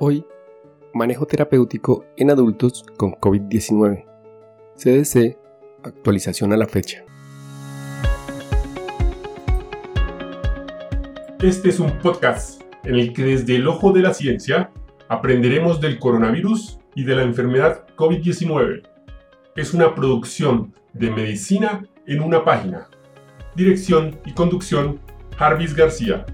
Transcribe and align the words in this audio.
Hoy, 0.00 0.26
manejo 0.92 1.24
terapéutico 1.24 2.04
en 2.16 2.28
adultos 2.28 2.84
con 2.96 3.12
COVID-19. 3.12 4.04
CDC, 4.74 5.38
actualización 5.84 6.52
a 6.52 6.56
la 6.56 6.66
fecha. 6.66 7.04
Este 11.40 11.68
es 11.68 11.78
un 11.78 11.96
podcast 11.98 12.60
en 12.82 12.96
el 12.96 13.12
que 13.12 13.22
desde 13.22 13.54
el 13.54 13.68
ojo 13.68 13.92
de 13.92 14.02
la 14.02 14.14
ciencia 14.14 14.72
aprenderemos 15.08 15.80
del 15.80 16.00
coronavirus 16.00 16.80
y 16.96 17.04
de 17.04 17.14
la 17.14 17.22
enfermedad 17.22 17.86
COVID-19. 17.94 18.82
Es 19.54 19.74
una 19.74 19.94
producción 19.94 20.74
de 20.92 21.12
medicina 21.12 21.86
en 22.08 22.20
una 22.20 22.44
página. 22.44 22.88
Dirección 23.54 24.18
y 24.26 24.32
conducción, 24.32 24.98
Jarvis 25.36 25.72
García. 25.72 26.26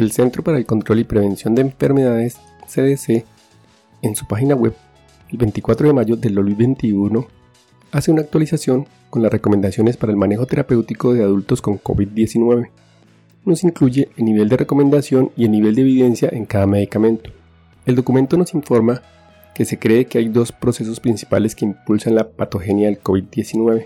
El 0.00 0.12
Centro 0.12 0.42
para 0.42 0.56
el 0.56 0.64
Control 0.64 1.00
y 1.00 1.04
Prevención 1.04 1.54
de 1.54 1.60
Enfermedades, 1.60 2.38
CDC, 2.66 3.26
en 4.00 4.16
su 4.16 4.26
página 4.26 4.54
web, 4.54 4.74
el 5.30 5.36
24 5.36 5.88
de 5.88 5.92
mayo 5.92 6.16
del 6.16 6.36
2021, 6.36 7.26
hace 7.92 8.10
una 8.10 8.22
actualización 8.22 8.86
con 9.10 9.22
las 9.22 9.30
recomendaciones 9.30 9.98
para 9.98 10.10
el 10.10 10.16
manejo 10.16 10.46
terapéutico 10.46 11.12
de 11.12 11.22
adultos 11.22 11.60
con 11.60 11.78
COVID-19. 11.78 12.70
Nos 13.44 13.62
incluye 13.62 14.08
el 14.16 14.24
nivel 14.24 14.48
de 14.48 14.56
recomendación 14.56 15.32
y 15.36 15.44
el 15.44 15.50
nivel 15.50 15.74
de 15.74 15.82
evidencia 15.82 16.30
en 16.32 16.46
cada 16.46 16.66
medicamento. 16.66 17.30
El 17.84 17.94
documento 17.94 18.38
nos 18.38 18.54
informa 18.54 19.02
que 19.54 19.66
se 19.66 19.78
cree 19.78 20.06
que 20.06 20.16
hay 20.16 20.28
dos 20.30 20.50
procesos 20.50 20.98
principales 20.98 21.54
que 21.54 21.66
impulsan 21.66 22.14
la 22.14 22.30
patogenia 22.30 22.86
del 22.86 23.02
COVID-19. 23.02 23.84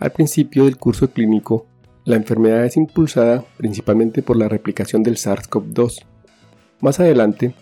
Al 0.00 0.12
principio 0.12 0.64
del 0.66 0.76
curso 0.76 1.08
clínico, 1.08 1.64
la 2.04 2.16
enfermedad 2.16 2.64
es 2.64 2.76
impulsada 2.76 3.44
principalmente 3.56 4.22
por 4.22 4.36
la 4.36 4.48
replicación 4.48 5.02
del 5.02 5.16
SARS-CoV-2. 5.16 6.04
Más 6.80 7.00
adelante, 7.00 7.54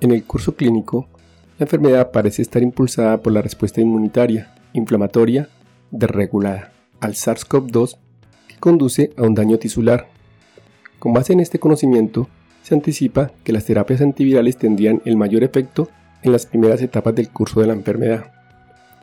en 0.00 0.12
el 0.12 0.22
curso 0.24 0.54
clínico, 0.54 1.08
la 1.58 1.64
enfermedad 1.64 2.12
parece 2.12 2.42
estar 2.42 2.62
impulsada 2.62 3.22
por 3.22 3.32
la 3.32 3.42
respuesta 3.42 3.80
inmunitaria, 3.80 4.54
inflamatoria, 4.72 5.48
desregulada 5.90 6.72
al 7.00 7.14
SARS-CoV-2 7.14 7.96
que 8.46 8.56
conduce 8.58 9.12
a 9.16 9.22
un 9.22 9.34
daño 9.34 9.58
tisular. 9.58 10.08
Con 11.00 11.12
base 11.12 11.32
en 11.32 11.40
este 11.40 11.58
conocimiento, 11.58 12.28
se 12.62 12.74
anticipa 12.74 13.32
que 13.42 13.52
las 13.52 13.64
terapias 13.64 14.00
antivirales 14.00 14.56
tendrían 14.56 15.02
el 15.04 15.16
mayor 15.16 15.42
efecto 15.42 15.88
en 16.22 16.30
las 16.30 16.46
primeras 16.46 16.80
etapas 16.82 17.16
del 17.16 17.30
curso 17.30 17.60
de 17.60 17.66
la 17.66 17.72
enfermedad, 17.72 18.32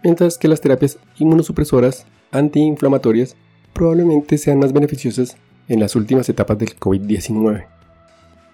mientras 0.04 0.38
que 0.38 0.48
las 0.48 0.62
terapias 0.62 0.98
inmunosupresoras 1.18 2.06
antiinflamatorias 2.32 3.36
probablemente 3.80 4.38
sean 4.38 4.60
más 4.60 4.74
beneficiosas 4.74 5.38
en 5.70 5.80
las 5.80 5.96
últimas 5.96 6.28
etapas 6.28 6.58
del 6.58 6.78
COVID-19. 6.78 7.66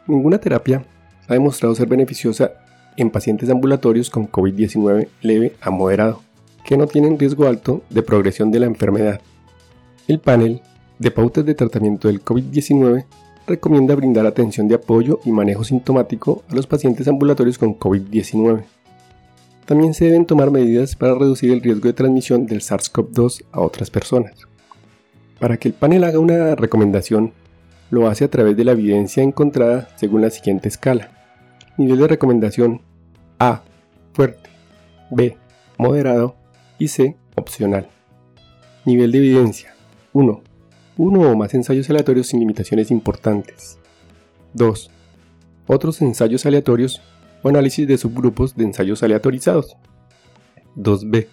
Ninguna 0.06 0.38
terapia 0.38 0.86
ha 1.28 1.34
demostrado 1.34 1.74
ser 1.74 1.88
beneficiosa 1.88 2.52
en 2.96 3.10
pacientes 3.10 3.50
ambulatorios 3.50 4.12
con 4.12 4.32
COVID-19 4.32 5.08
leve 5.24 5.54
a 5.62 5.72
moderado, 5.72 6.22
que 6.64 6.78
no 6.78 6.86
tienen 6.86 7.18
riesgo 7.18 7.48
alto 7.48 7.82
de 7.90 8.04
progresión 8.04 8.52
de 8.52 8.60
la 8.60 8.68
enfermedad. 8.68 9.20
El 10.08 10.20
panel 10.20 10.62
de 11.00 11.10
pautas 11.10 11.44
de 11.44 11.56
tratamiento 11.56 12.08
del 12.08 12.24
COVID-19 12.24 13.06
recomienda 13.48 13.96
brindar 13.96 14.28
atención 14.28 14.68
de 14.68 14.76
apoyo 14.76 15.22
y 15.26 15.32
manejo 15.32 15.64
sintomático 15.64 16.44
a 16.50 16.54
los 16.54 16.68
pacientes 16.68 17.08
ambulatorios 17.08 17.58
con 17.58 17.80
COVID-19. 17.80 18.64
También 19.66 19.96
se 19.96 20.06
deben 20.06 20.28
tomar 20.28 20.52
medidas 20.52 20.96
para 20.96 21.16
reducir 21.16 21.52
el 21.52 21.62
riesgo 21.62 21.88
de 21.88 21.94
transmisión 21.94 22.46
del 22.46 22.62
SARS-CoV-2 22.62 23.46
a 23.54 23.62
otras 23.62 23.90
personas. 23.90 24.46
Para 25.46 25.58
que 25.58 25.68
el 25.68 25.76
panel 25.76 26.04
haga 26.06 26.18
una 26.18 26.56
recomendación, 26.56 27.32
lo 27.92 28.08
hace 28.08 28.26
a 28.26 28.32
través 28.32 28.58
de 28.58 28.64
la 28.64 28.72
evidencia 28.72 29.22
encontrada 29.22 29.90
según 29.96 30.22
la 30.24 30.32
siguiente 30.32 30.68
escala. 30.68 31.12
Nivel 31.78 32.00
de 32.00 32.08
recomendación 32.08 32.82
A, 33.38 33.62
fuerte, 34.14 34.50
B, 35.12 35.38
moderado 35.78 36.36
y 36.80 36.88
C, 36.88 37.16
opcional. 37.36 37.88
Nivel 38.86 39.12
de 39.12 39.20
evidencia 39.20 39.76
1. 40.14 40.42
Uno 40.98 41.32
o 41.32 41.36
más 41.36 41.54
ensayos 41.54 41.92
aleatorios 41.92 42.26
sin 42.26 42.40
limitaciones 42.40 42.90
importantes. 42.90 43.78
2. 44.56 44.90
Otros 45.68 46.02
ensayos 46.02 46.48
aleatorios 46.48 47.04
o 47.44 47.50
análisis 47.50 47.88
de 47.88 48.00
subgrupos 48.00 48.56
de 48.56 48.64
ensayos 48.64 49.04
aleatorizados. 49.04 49.78
2b. 50.76 51.28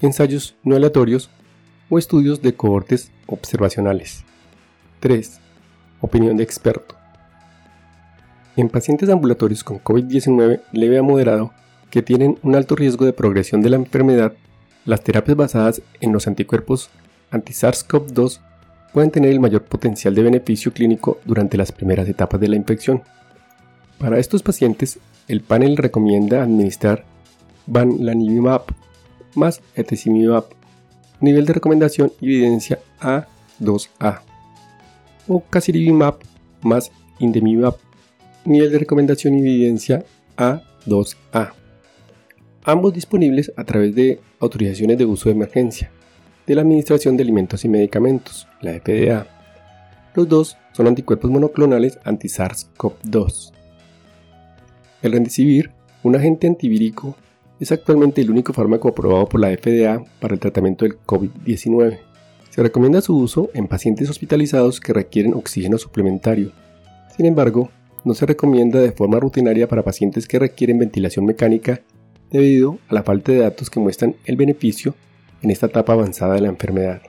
Ensayos 0.00 0.56
no 0.64 0.74
aleatorios 0.74 1.28
o 1.92 1.98
estudios 1.98 2.40
de 2.40 2.54
cohortes 2.54 3.12
observacionales. 3.26 4.24
3. 5.00 5.40
Opinión 6.00 6.38
de 6.38 6.42
experto. 6.42 6.94
En 8.56 8.70
pacientes 8.70 9.10
ambulatorios 9.10 9.62
con 9.62 9.78
COVID-19 9.78 10.62
leve 10.72 10.96
a 10.96 11.02
moderado 11.02 11.52
que 11.90 12.00
tienen 12.00 12.38
un 12.42 12.54
alto 12.54 12.76
riesgo 12.76 13.04
de 13.04 13.12
progresión 13.12 13.60
de 13.60 13.68
la 13.68 13.76
enfermedad, 13.76 14.32
las 14.86 15.04
terapias 15.04 15.36
basadas 15.36 15.82
en 16.00 16.14
los 16.14 16.26
anticuerpos 16.26 16.88
anti-SARS-CoV-2 17.30 18.40
pueden 18.94 19.10
tener 19.10 19.30
el 19.30 19.40
mayor 19.40 19.64
potencial 19.64 20.14
de 20.14 20.22
beneficio 20.22 20.72
clínico 20.72 21.18
durante 21.26 21.58
las 21.58 21.72
primeras 21.72 22.08
etapas 22.08 22.40
de 22.40 22.48
la 22.48 22.56
infección. 22.56 23.02
Para 23.98 24.18
estos 24.18 24.42
pacientes, 24.42 24.98
el 25.28 25.42
panel 25.42 25.76
recomienda 25.76 26.42
administrar 26.42 27.04
Banlanimab 27.66 28.62
más 29.34 29.60
Etesimimab 29.74 30.61
nivel 31.22 31.46
de 31.46 31.54
recomendación 31.54 32.12
evidencia 32.20 32.80
A2A 33.00 34.20
o 35.28 35.40
Casirivimab 35.48 36.18
más 36.62 36.90
Indemimab, 37.18 37.76
nivel 38.44 38.72
de 38.72 38.78
recomendación 38.80 39.34
evidencia 39.34 40.04
A2A. 40.36 41.52
Ambos 42.64 42.92
disponibles 42.92 43.52
a 43.56 43.64
través 43.64 43.94
de 43.94 44.20
autorizaciones 44.40 44.98
de 44.98 45.04
uso 45.04 45.28
de 45.28 45.36
emergencia 45.36 45.90
de 46.46 46.54
la 46.56 46.62
Administración 46.62 47.16
de 47.16 47.22
Alimentos 47.22 47.64
y 47.64 47.68
Medicamentos, 47.68 48.48
la 48.60 48.72
FDA. 48.72 49.26
Los 50.14 50.28
dos 50.28 50.56
son 50.72 50.88
anticuerpos 50.88 51.30
monoclonales 51.30 51.98
anti-SARS-CoV-2. 52.04 53.52
El 55.02 55.12
Remdesivir, 55.12 55.70
un 56.02 56.16
agente 56.16 56.48
antivírico 56.48 57.16
es 57.62 57.70
actualmente 57.70 58.20
el 58.20 58.30
único 58.30 58.52
fármaco 58.52 58.88
aprobado 58.88 59.28
por 59.28 59.40
la 59.40 59.56
FDA 59.56 60.04
para 60.18 60.34
el 60.34 60.40
tratamiento 60.40 60.84
del 60.84 60.98
COVID-19. 61.06 62.00
Se 62.50 62.60
recomienda 62.60 63.00
su 63.00 63.16
uso 63.16 63.50
en 63.54 63.68
pacientes 63.68 64.10
hospitalizados 64.10 64.80
que 64.80 64.92
requieren 64.92 65.34
oxígeno 65.34 65.78
suplementario. 65.78 66.50
Sin 67.16 67.24
embargo, 67.24 67.70
no 68.04 68.14
se 68.14 68.26
recomienda 68.26 68.80
de 68.80 68.90
forma 68.90 69.20
rutinaria 69.20 69.68
para 69.68 69.84
pacientes 69.84 70.26
que 70.26 70.40
requieren 70.40 70.80
ventilación 70.80 71.24
mecánica 71.24 71.80
debido 72.32 72.78
a 72.88 72.94
la 72.94 73.04
falta 73.04 73.30
de 73.30 73.38
datos 73.38 73.70
que 73.70 73.78
muestran 73.78 74.16
el 74.24 74.34
beneficio 74.34 74.96
en 75.40 75.52
esta 75.52 75.66
etapa 75.66 75.92
avanzada 75.92 76.34
de 76.34 76.40
la 76.40 76.48
enfermedad. 76.48 77.00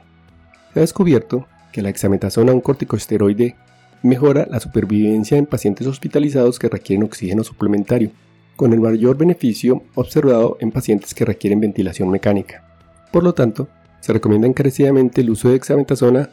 Se 0.72 0.80
ha 0.80 0.82
descubierto 0.82 1.48
que 1.72 1.82
la 1.82 1.90
hexametazona, 1.90 2.54
un 2.54 2.62
corticosteroide, 2.62 3.56
mejora 4.04 4.48
la 4.52 4.60
supervivencia 4.60 5.36
en 5.36 5.48
pacientes 5.48 5.88
hospitalizados 5.88 6.60
que 6.60 6.70
requieren 6.70 7.06
oxígeno 7.06 7.44
suplementario, 7.44 8.12
con 8.56 8.74
el 8.74 8.80
mayor 8.80 9.18
beneficio 9.18 9.84
observado 9.96 10.58
en 10.60 10.72
pacientes 10.72 11.14
que 11.14 11.26
requieren 11.26 11.60
ventilación 11.60 12.10
mecánica. 12.10 12.64
Por 13.12 13.24
lo 13.24 13.34
tanto, 13.34 13.68
se 14.00 14.14
recomienda 14.14 14.48
encarecidamente 14.48 15.22
el 15.22 15.30
uso 15.30 15.48
de 15.48 15.56
dexametasona 15.56 16.30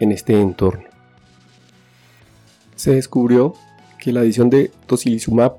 en 0.00 0.12
este 0.12 0.40
entorno. 0.40 0.84
Se 2.76 2.92
descubrió 2.94 3.54
que 3.98 4.12
la 4.12 4.20
adición 4.20 4.50
de 4.50 4.70
tocilizumab, 4.86 5.56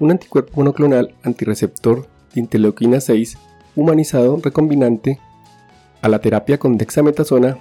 un 0.00 0.10
anticuerpo 0.10 0.52
monoclonal 0.56 1.14
antirreceptor 1.22 2.08
de 2.34 2.40
interleuquina 2.40 3.00
6 3.00 3.38
humanizado 3.76 4.40
recombinante 4.42 5.20
a 6.02 6.08
la 6.08 6.18
terapia 6.18 6.58
con 6.58 6.76
dexametasona, 6.76 7.58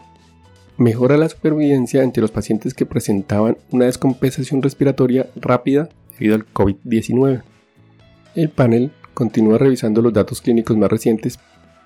mejora 0.78 1.18
la 1.18 1.30
supervivencia 1.30 2.04
entre 2.04 2.22
los 2.22 2.32
pacientes 2.32 2.74
que 2.74 2.86
presentaban 2.86 3.58
una 3.72 3.86
descompensación 3.86 4.62
respiratoria 4.62 5.30
rápida 5.36 5.90
debido 6.18 6.36
al 6.36 6.46
COVID-19. 6.52 7.44
El 8.36 8.50
panel 8.50 8.92
continúa 9.14 9.60
revisando 9.60 10.02
los 10.02 10.12
datos 10.12 10.42
clínicos 10.42 10.76
más 10.76 10.90
recientes 10.90 11.38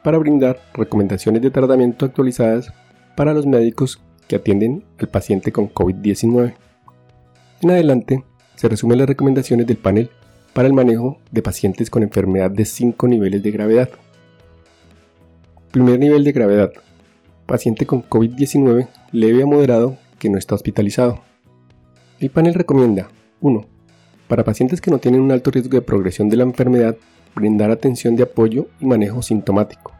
para 0.01 0.17
brindar 0.17 0.61
recomendaciones 0.73 1.41
de 1.41 1.51
tratamiento 1.51 2.05
actualizadas 2.05 2.71
para 3.17 3.33
los 3.33 3.45
médicos 3.45 4.01
que 4.29 4.37
atienden 4.37 4.85
al 4.97 5.09
paciente 5.09 5.51
con 5.51 5.69
COVID-19. 5.69 6.55
En 7.63 7.69
adelante, 7.69 8.23
se 8.55 8.69
resumen 8.69 8.99
las 8.99 9.09
recomendaciones 9.09 9.67
del 9.67 9.75
panel 9.75 10.09
para 10.53 10.69
el 10.69 10.73
manejo 10.73 11.17
de 11.31 11.41
pacientes 11.41 11.89
con 11.89 12.03
enfermedad 12.03 12.49
de 12.49 12.63
5 12.63 13.07
niveles 13.09 13.43
de 13.43 13.51
gravedad. 13.51 13.89
Primer 15.71 15.99
nivel 15.99 16.23
de 16.23 16.31
gravedad. 16.31 16.71
Paciente 17.45 17.85
con 17.85 18.03
COVID-19 18.03 18.87
leve 19.11 19.43
a 19.43 19.45
moderado 19.45 19.97
que 20.17 20.29
no 20.29 20.37
está 20.37 20.55
hospitalizado. 20.55 21.19
El 22.21 22.29
panel 22.29 22.53
recomienda 22.53 23.09
1 23.41 23.76
para 24.27 24.43
pacientes 24.43 24.81
que 24.81 24.91
no 24.91 24.99
tienen 24.99 25.21
un 25.21 25.31
alto 25.31 25.51
riesgo 25.51 25.71
de 25.71 25.81
progresión 25.81 26.29
de 26.29 26.37
la 26.37 26.43
enfermedad, 26.43 26.95
brindar 27.35 27.71
atención 27.71 28.15
de 28.15 28.23
apoyo 28.23 28.67
y 28.79 28.85
manejo 28.85 29.21
sintomático. 29.21 29.93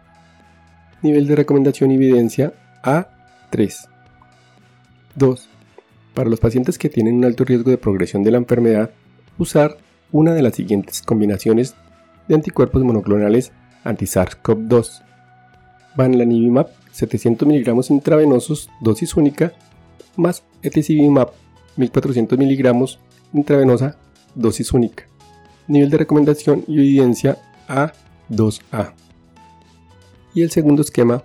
Nivel 1.02 1.28
de 1.28 1.36
recomendación 1.36 1.92
y 1.92 1.96
evidencia 1.96 2.54
A3. 2.84 3.88
2. 5.16 5.50
Para 6.14 6.30
los 6.30 6.40
pacientes 6.40 6.78
que 6.78 6.90
tienen 6.90 7.16
un 7.16 7.26
alto 7.26 7.46
riesgo 7.46 7.70
de 7.70 7.78
progresión 7.78 8.24
de 8.24 8.32
la 8.32 8.38
enfermedad, 8.38 8.92
usar 9.38 9.78
una 10.12 10.34
de 10.34 10.42
las 10.42 10.56
siguientes 10.56 11.02
combinaciones 11.02 11.76
de 12.28 12.36
anticuerpos 12.36 12.84
monoclonales 12.84 13.52
anti-SARS-CoV-2. 13.84 15.04
Banlanivimab 15.96 16.68
700 16.92 17.48
mg 17.48 17.92
intravenosos 17.92 18.70
dosis 18.82 19.16
única 19.16 19.54
más 20.16 20.44
etesivimab 20.62 21.32
1400 21.76 22.38
mg 22.38 22.98
intravenosa 23.34 23.98
dosis 24.38 24.72
única. 24.72 25.06
Nivel 25.68 25.90
de 25.90 25.98
recomendación 25.98 26.64
y 26.68 26.76
evidencia 26.76 27.38
A2A. 27.68 28.94
Y 30.34 30.44
el 30.44 30.52
segundo 30.52 30.82
esquema, 30.82 31.24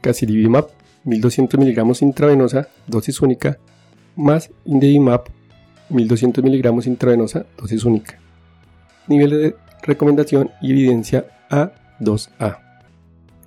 casirivimab 0.00 0.68
1200 1.04 1.58
mg 1.58 2.02
intravenosa 2.02 2.68
dosis 2.86 3.20
única 3.20 3.58
más 4.16 4.50
indevimab 4.64 5.24
1200 5.88 6.44
mg 6.44 6.86
intravenosa 6.86 7.46
dosis 7.56 7.84
única. 7.84 8.18
Nivel 9.08 9.30
de 9.30 9.56
recomendación 9.82 10.50
y 10.60 10.72
evidencia 10.72 11.26
A2A. 11.50 12.58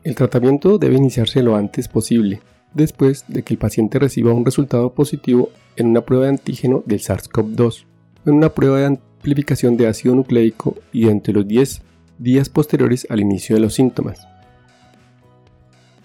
El 0.03 0.15
tratamiento 0.15 0.77
debe 0.77 0.95
iniciarse 0.95 1.42
lo 1.42 1.56
antes 1.56 1.88
posible, 1.88 2.42
después 2.74 3.25
de 3.27 3.44
que 3.44 3.53
el 3.53 3.57
paciente 3.57 4.00
reciba 4.00 4.33
un 4.33 4.45
resultado 4.45 4.94
positivo 4.94 5.50
en 5.75 5.88
una 5.88 6.01
prueba 6.01 6.25
de 6.25 6.31
antígeno 6.31 6.83
del 6.86 7.00
SARS-CoV-2 7.00 7.83
o 7.83 7.94
en 8.25 8.33
una 8.33 8.50
prueba 8.50 8.80
de 8.80 8.86
amplificación 8.86 9.77
de 9.77 9.88
ácido 9.88 10.16
nucleico 10.16 10.75
y 10.92 11.10
entre 11.10 11.33
los 11.33 11.48
10 11.48 11.81
días 12.18 12.50
posteriores 12.50 13.07
al 13.10 13.19
inicio 13.19 13.56
de 13.56 13.62
los 13.62 13.74
síntomas. 13.74 14.27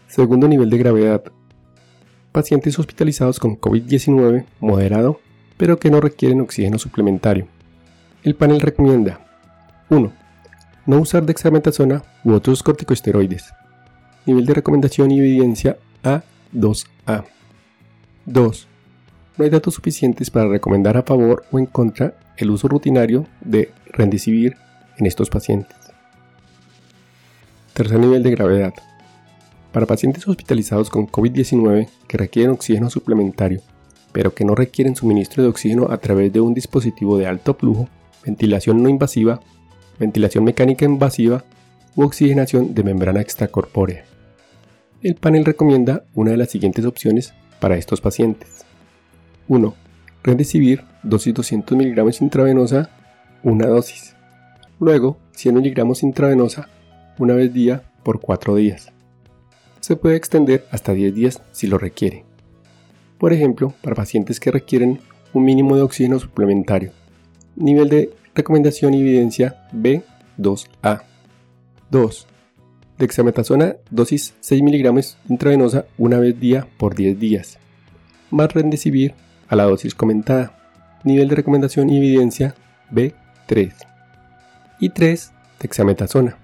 Segundo 0.08 0.49
nivel 0.49 0.70
de 0.70 0.78
gravedad. 0.78 1.22
Pacientes 2.32 2.78
hospitalizados 2.78 3.38
con 3.38 3.61
COVID-19 3.61 4.44
moderado, 4.61 5.20
pero 5.56 5.78
que 5.78 5.90
no 5.90 6.00
requieren 6.00 6.40
oxígeno 6.40 6.78
suplementario. 6.78 7.46
El 8.23 8.34
panel 8.34 8.61
recomienda 8.61 9.20
1. 9.88 10.12
No 10.87 11.00
usar 11.00 11.25
dexametasona 11.25 12.02
u 12.25 12.32
otros 12.32 12.62
corticosteroides. 12.62 13.52
Nivel 14.26 14.46
de 14.46 14.55
recomendación 14.55 15.11
y 15.11 15.19
evidencia 15.19 15.78
A2A. 16.02 17.25
2. 18.26 18.69
No 19.40 19.44
hay 19.44 19.50
datos 19.50 19.72
suficientes 19.72 20.28
para 20.28 20.50
recomendar 20.50 20.98
a 20.98 21.02
favor 21.02 21.46
o 21.50 21.58
en 21.58 21.64
contra 21.64 22.12
el 22.37 22.50
uso 22.50 22.69
rutinario 22.69 23.26
de 23.40 23.72
Rendicivir 23.87 24.58
en 24.98 25.06
estos 25.06 25.31
pacientes. 25.31 25.78
Tercer 27.72 27.98
nivel 27.98 28.22
de 28.22 28.32
gravedad. 28.32 28.75
Para 29.72 29.87
pacientes 29.87 30.28
hospitalizados 30.28 30.90
con 30.90 31.06
COVID-19 31.06 31.88
que 32.06 32.19
requieren 32.19 32.50
oxígeno 32.50 32.90
suplementario, 32.90 33.62
pero 34.12 34.34
que 34.34 34.44
no 34.44 34.54
requieren 34.54 34.94
suministro 34.94 35.42
de 35.42 35.48
oxígeno 35.48 35.87
a 35.90 35.96
través 35.96 36.31
de 36.34 36.42
un 36.42 36.52
dispositivo 36.52 37.16
de 37.16 37.26
alto 37.26 37.54
flujo, 37.54 37.88
ventilación 38.22 38.82
no 38.82 38.90
invasiva 38.90 39.40
ventilación 39.98 40.44
mecánica 40.44 40.84
invasiva 40.84 41.44
u 41.96 42.02
oxigenación 42.02 42.75
de 42.75 42.84
membrana 42.84 43.22
extracorpórea. 43.22 44.04
El 45.00 45.14
panel 45.14 45.46
recomienda 45.46 46.04
una 46.12 46.32
de 46.32 46.37
las 46.37 46.50
siguientes 46.50 46.84
opciones 46.84 47.32
para 47.58 47.78
estos 47.78 48.02
pacientes. 48.02 48.66
1. 49.50 49.75
Remdesivir 50.23 50.85
dosis 51.02 51.35
200 51.35 51.76
mg 51.76 52.23
intravenosa, 52.23 52.88
una 53.43 53.67
dosis. 53.67 54.14
Luego 54.79 55.19
100 55.32 55.56
mg 55.56 56.05
intravenosa 56.05 56.69
una 57.19 57.35
vez 57.35 57.52
día 57.52 57.82
por 58.05 58.20
4 58.20 58.55
días. 58.55 58.93
Se 59.81 59.97
puede 59.97 60.14
extender 60.14 60.67
hasta 60.70 60.94
10 60.94 61.14
días 61.17 61.43
si 61.50 61.67
lo 61.67 61.79
requiere. 61.79 62.25
Por 63.19 63.32
ejemplo, 63.32 63.75
para 63.82 63.97
pacientes 63.97 64.38
que 64.38 64.52
requieren 64.52 65.00
un 65.35 65.44
mínimo 65.44 65.75
de 65.75 65.82
oxígeno 65.82 66.20
suplementario. 66.20 66.93
Nivel 67.56 67.88
de 67.88 68.11
Recomendación 68.37 68.94
y 68.94 69.00
evidencia 69.00 69.67
B2A. 69.73 71.02
2. 71.91 72.26
Dexametasona, 72.99 73.76
dosis 73.91 74.35
6 74.38 74.62
mg 74.62 75.05
intravenosa 75.29 75.87
una 75.99 76.20
vez 76.20 76.38
día 76.38 76.69
por 76.79 76.94
10 76.94 77.19
días. 77.19 77.58
Más 78.31 78.55
Rendesivir 78.55 79.14
a 79.50 79.56
la 79.56 79.64
dosis 79.64 79.94
comentada. 79.94 80.56
Nivel 81.05 81.29
de 81.29 81.37
recomendación 81.37 81.91
y 81.91 81.99
evidencia 81.99 82.55
B3. 82.91 83.75
Y 84.81 84.88
3. 84.88 85.32
Dexametasona. 85.61 86.38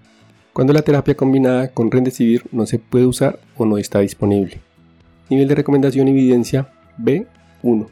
Cuando 0.52 0.74
la 0.74 0.82
terapia 0.82 1.16
combinada 1.16 1.68
con 1.68 1.90
Rendesivir 1.90 2.44
no 2.52 2.66
se 2.66 2.78
puede 2.78 3.06
usar 3.06 3.38
o 3.56 3.64
no 3.64 3.78
está 3.78 4.00
disponible. 4.00 4.60
Nivel 5.30 5.48
de 5.48 5.54
recomendación 5.54 6.08
y 6.08 6.10
evidencia 6.10 6.68
B1. 6.98 7.86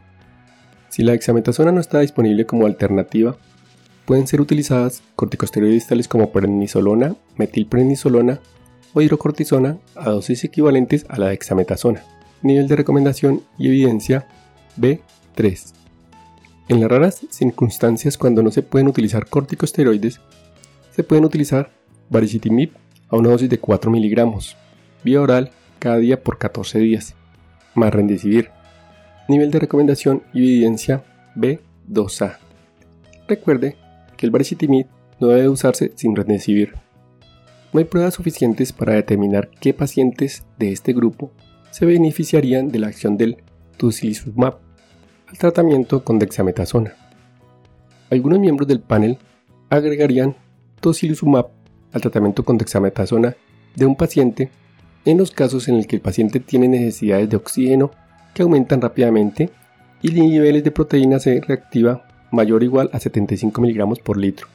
Si 0.90 1.02
la 1.02 1.12
dexametasona 1.12 1.72
no 1.72 1.81
está 1.81 2.00
disponible 2.00 2.44
como 2.44 2.66
alternativa, 2.66 3.38
Pueden 4.05 4.26
ser 4.26 4.43
utilizadas 4.43 5.02
corticosteroides 5.16 5.87
tales 5.87 6.08
como 6.08 6.31
prednisolona, 6.31 7.16
metilprednisolona 7.37 8.38
o 8.93 9.00
hidrocortisona 9.00 9.78
a 9.94 10.11
dosis 10.11 10.44
equivalentes 10.44 11.06
a 11.08 11.19
la 11.19 11.28
dexametasona. 11.28 12.05
Nivel 12.43 12.69
de 12.69 12.76
recomendación 12.76 13.43
y 13.58 13.69
evidencia 13.69 14.28
B3. 14.76 15.73
En 16.69 16.81
las 16.81 16.91
raras 16.91 17.21
circunstancias 17.31 18.17
cuando 18.17 18.43
no 18.43 18.50
se 18.50 18.62
pueden 18.62 18.88
utilizar 18.88 19.26
corticosteroides, 19.26 20.21
se 20.94 21.05
pueden 21.05 21.25
utilizar 21.25 21.71
baricitinib 22.09 22.71
a 23.09 23.17
una 23.17 23.31
dosis 23.31 23.50
de 23.50 23.59
4 23.59 23.91
miligramos, 23.91 24.56
vía 25.03 25.21
oral 25.21 25.50
cada 25.79 25.99
día 25.99 26.23
por 26.23 26.38
14 26.38 26.79
días, 26.79 27.15
más 27.75 27.93
rendicivir. 27.93 28.50
Nivel 29.29 29.50
de 29.50 29.59
recomendación 29.59 30.23
y 30.32 30.38
evidencia 30.38 31.05
B2A. 31.35 32.38
Recuerde 33.26 33.76
que 34.17 34.26
el 34.26 34.32
baricitinib 34.32 34.87
no 35.21 35.29
debe 35.29 35.49
usarse 35.49 35.93
sin 35.97 36.15
remdesivir. 36.15 36.75
No 37.73 37.79
hay 37.79 37.85
pruebas 37.85 38.15
suficientes 38.15 38.73
para 38.73 38.94
determinar 38.94 39.50
qué 39.61 39.75
pacientes 39.75 40.44
de 40.59 40.73
este 40.73 40.93
grupo 40.93 41.32
se 41.71 41.87
beneficiarían 41.87 42.69
de 42.69 42.79
la 42.79 42.87
acción 42.87 43.17
del 43.17 43.43
tocilizumab 43.76 44.59
al 45.26 45.38
tratamiento 45.38 46.05
con 46.05 46.19
dexametasona. 46.19 46.94
Algunos 48.11 48.38
miembros 48.38 48.69
del 48.69 48.81
panel 48.81 49.19
agregarían 49.71 50.37
tocilizumab 50.81 51.49
al 51.93 52.00
tratamiento 52.00 52.44
con 52.44 52.59
dexametasona 52.59 53.37
de 53.75 53.87
un 53.87 53.97
paciente 53.97 54.50
en 55.04 55.19
los 55.19 55.31
casos 55.31 55.69
en 55.69 55.76
los 55.76 55.87
que 55.87 55.97
el 55.97 56.02
paciente 56.02 56.40
tiene 56.40 56.69
necesidades 56.69 57.28
de 57.28 57.37
oxígeno 57.37 57.90
que 58.33 58.43
aumentan 58.43 58.81
rápidamente 58.81 59.50
y 60.02 60.11
niveles 60.11 60.64
de 60.64 60.71
proteína 60.71 61.19
C 61.19 61.40
reactiva 61.40 62.04
mayor 62.31 62.62
o 62.62 62.64
igual 62.64 62.90
a 62.93 63.00
75 63.00 63.61
mg 63.61 64.02
por 64.02 64.16
litro, 64.16 64.49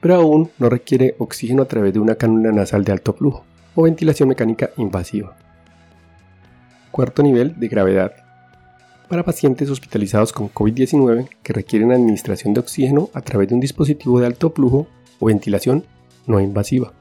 pero 0.00 0.16
aún 0.16 0.50
no 0.58 0.68
requiere 0.68 1.14
oxígeno 1.18 1.62
a 1.62 1.68
través 1.68 1.92
de 1.94 2.00
una 2.00 2.16
cánula 2.16 2.52
nasal 2.52 2.84
de 2.84 2.92
alto 2.92 3.12
flujo 3.12 3.44
o 3.74 3.82
ventilación 3.82 4.28
mecánica 4.28 4.70
invasiva. 4.76 5.36
Cuarto 6.90 7.22
nivel 7.22 7.58
de 7.58 7.68
gravedad. 7.68 8.12
Para 9.10 9.24
pacientes 9.24 9.68
hospitalizados 9.68 10.32
con 10.32 10.48
COVID-19 10.52 11.28
que 11.42 11.52
requieren 11.52 11.90
administración 11.90 12.54
de 12.54 12.60
oxígeno 12.60 13.10
a 13.12 13.20
través 13.22 13.48
de 13.48 13.54
un 13.54 13.60
dispositivo 13.60 14.20
de 14.20 14.26
alto 14.26 14.52
flujo 14.52 14.86
o 15.18 15.26
ventilación 15.26 15.84
no 16.28 16.38
invasiva, 16.38 16.92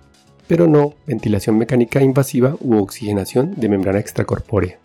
pero 0.48 0.66
no 0.66 0.96
ventilación 1.06 1.60
mecánica 1.60 2.02
invasiva 2.02 2.58
u 2.62 2.78
oxigenación 2.78 3.54
de 3.58 3.70
membrana 3.70 4.00
extracorpórea. 4.00 4.80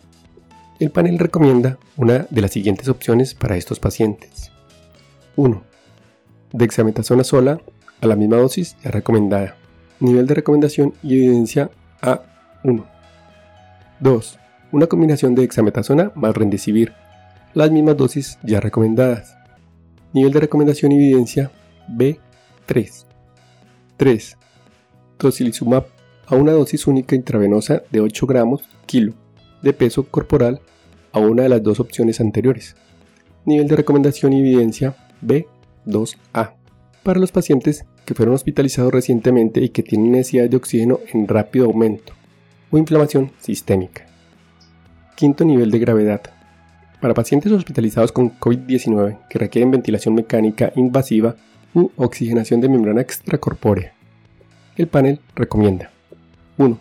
El 0.79 0.91
panel 0.91 1.17
recomienda 1.17 1.79
una 1.97 2.27
de 2.29 2.41
las 2.41 2.51
siguientes 2.51 2.89
opciones 2.89 3.33
para 3.33 3.57
estos 3.57 3.79
pacientes. 3.79 4.51
1. 5.35 5.63
Dexametasona 6.53 7.23
sola 7.23 7.59
a 8.01 8.05
la 8.05 8.15
misma 8.15 8.37
dosis 8.37 8.77
es 8.83 8.91
recomendada. 8.91 9.55
Nivel 9.99 10.27
de 10.27 10.35
recomendación 10.35 10.93
y 11.01 11.15
evidencia 11.15 11.71
A1. 12.03 12.85
2. 13.99 14.39
Una 14.73 14.85
combinación 14.85 15.33
de 15.33 15.41
dexametasona 15.41 16.11
más 16.13 16.37
rendesivir. 16.37 16.93
Las 17.55 17.71
mismas 17.71 17.95
dosis 17.95 18.37
ya 18.43 18.59
recomendadas. 18.59 19.37
Nivel 20.11 20.33
de 20.33 20.41
recomendación 20.41 20.91
y 20.91 20.97
evidencia 20.97 21.51
B3. 21.87 23.05
3. 23.95 24.37
Tocilizumab 25.15 25.85
a 26.27 26.35
una 26.35 26.51
dosis 26.51 26.85
única 26.85 27.15
intravenosa 27.15 27.83
de 27.91 28.01
8 28.01 28.27
gramos 28.27 28.67
kilo 28.85 29.13
de 29.61 29.71
peso 29.71 30.03
corporal 30.03 30.59
a 31.13 31.19
una 31.19 31.43
de 31.43 31.49
las 31.49 31.63
dos 31.63 31.79
opciones 31.79 32.19
anteriores. 32.19 32.75
Nivel 33.45 33.69
de 33.69 33.77
recomendación 33.77 34.33
y 34.33 34.41
evidencia 34.41 34.97
B2A 35.25 36.55
para 37.03 37.21
los 37.21 37.31
pacientes 37.31 37.85
que 38.03 38.15
fueron 38.15 38.35
hospitalizados 38.35 38.91
recientemente 38.91 39.61
y 39.61 39.69
que 39.69 39.81
tienen 39.81 40.11
necesidad 40.11 40.49
de 40.49 40.57
oxígeno 40.57 40.99
en 41.13 41.25
rápido 41.25 41.67
aumento 41.67 42.11
o 42.69 42.77
inflamación 42.77 43.31
sistémica. 43.39 44.07
Quinto 45.15 45.45
nivel 45.45 45.71
de 45.71 45.79
gravedad. 45.79 46.34
Para 47.05 47.13
pacientes 47.13 47.51
hospitalizados 47.51 48.11
con 48.11 48.31
COVID-19 48.39 49.19
que 49.29 49.37
requieren 49.37 49.69
ventilación 49.69 50.15
mecánica 50.15 50.73
invasiva 50.75 51.35
u 51.75 51.91
oxigenación 51.97 52.61
de 52.61 52.67
membrana 52.67 53.01
extracorpórea. 53.01 53.93
El 54.75 54.87
panel 54.87 55.19
recomienda 55.35 55.91
1. 56.57 56.79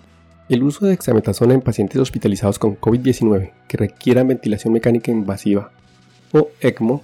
El 0.48 0.62
uso 0.62 0.86
de 0.86 0.92
dexametasona 0.92 1.52
en 1.52 1.60
pacientes 1.60 2.00
hospitalizados 2.00 2.58
con 2.58 2.80
COVID-19 2.80 3.50
que 3.68 3.76
requieran 3.76 4.28
ventilación 4.28 4.72
mecánica 4.72 5.10
invasiva 5.10 5.72
o 6.32 6.48
ECMO, 6.62 7.02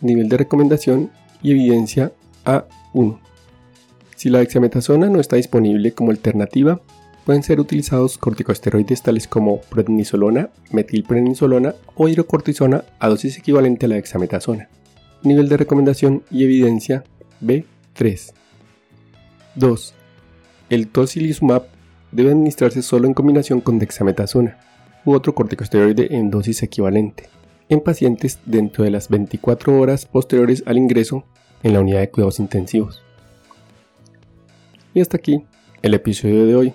nivel 0.00 0.30
de 0.30 0.38
recomendación 0.38 1.10
y 1.42 1.50
evidencia 1.50 2.12
A1. 2.46 3.18
Si 4.16 4.30
la 4.30 4.38
dexametasona 4.38 5.10
no 5.10 5.20
está 5.20 5.36
disponible 5.36 5.92
como 5.92 6.10
alternativa, 6.10 6.80
pueden 7.24 7.42
ser 7.42 7.60
utilizados 7.60 8.18
corticosteroides 8.18 9.02
tales 9.02 9.28
como 9.28 9.60
prednisolona, 9.60 10.50
metilprednisolona 10.70 11.74
o 11.94 12.08
hidrocortisona 12.08 12.84
a 12.98 13.08
dosis 13.08 13.38
equivalente 13.38 13.86
a 13.86 13.88
la 13.88 13.94
dexametasona. 13.96 14.68
Nivel 15.22 15.48
de 15.48 15.56
recomendación 15.56 16.22
y 16.30 16.44
evidencia 16.44 17.04
B3. 17.40 18.32
2. 19.54 19.94
El 20.70 20.88
tocilizumab 20.88 21.66
debe 22.10 22.30
administrarse 22.30 22.82
solo 22.82 23.06
en 23.06 23.14
combinación 23.14 23.60
con 23.60 23.78
dexametasona 23.78 24.58
u 25.04 25.12
otro 25.12 25.34
corticosteroide 25.34 26.14
en 26.16 26.30
dosis 26.30 26.62
equivalente 26.62 27.28
en 27.68 27.80
pacientes 27.80 28.38
dentro 28.44 28.84
de 28.84 28.90
las 28.90 29.08
24 29.08 29.78
horas 29.78 30.04
posteriores 30.06 30.62
al 30.66 30.76
ingreso 30.76 31.24
en 31.62 31.72
la 31.72 31.80
unidad 31.80 32.00
de 32.00 32.10
cuidados 32.10 32.38
intensivos. 32.38 33.02
Y 34.94 35.00
hasta 35.00 35.16
aquí 35.16 35.44
el 35.80 35.94
episodio 35.94 36.46
de 36.46 36.54
hoy. 36.54 36.74